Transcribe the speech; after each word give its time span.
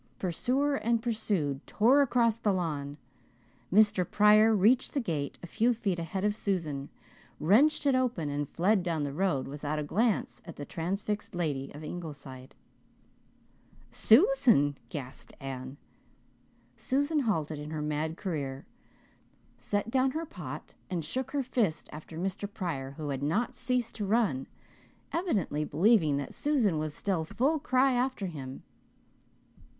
Pursuer 0.17 0.77
and 0.77 0.99
pursued 0.99 1.61
tore 1.67 2.01
across 2.01 2.35
the 2.39 2.51
lawn. 2.51 2.97
Mr. 3.71 4.03
Pryor 4.09 4.55
reached 4.55 4.95
the 4.95 4.99
gate 4.99 5.37
a 5.43 5.45
few 5.45 5.75
feet 5.75 5.99
ahead 5.99 6.23
of 6.25 6.35
Susan, 6.35 6.89
wrenched 7.39 7.85
it 7.85 7.93
open, 7.93 8.27
and 8.27 8.49
fled 8.49 8.81
down 8.81 9.03
the 9.03 9.13
road, 9.13 9.47
without 9.47 9.77
a 9.77 9.83
glance 9.83 10.41
at 10.43 10.55
the 10.55 10.65
transfixed 10.65 11.35
lady 11.35 11.71
of 11.75 11.83
Ingleside. 11.83 12.55
"Susan," 13.91 14.75
gasped 14.89 15.33
Anne. 15.39 15.77
Susan 16.75 17.19
halted 17.19 17.59
in 17.59 17.69
her 17.69 17.83
mad 17.83 18.17
career, 18.17 18.65
set 19.59 19.91
down 19.91 20.09
her 20.09 20.25
pot, 20.25 20.73
and 20.89 21.05
shook 21.05 21.29
her 21.29 21.43
fist 21.43 21.87
after 21.93 22.17
Mr. 22.17 22.51
Pryor, 22.51 22.95
who 22.97 23.09
had 23.09 23.21
not 23.21 23.53
ceased 23.53 23.93
to 23.97 24.05
run, 24.07 24.47
evidently 25.13 25.63
believing 25.63 26.17
that 26.17 26.33
Susan 26.33 26.79
was 26.79 26.95
still 26.95 27.23
full 27.23 27.59
cry 27.59 27.91
after 27.91 28.25
him. 28.25 28.63